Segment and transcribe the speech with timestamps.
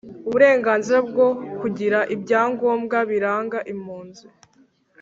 [0.27, 1.27] Uburenganzira bwo
[1.61, 4.25] kugira ibyangombwa biranga impunzi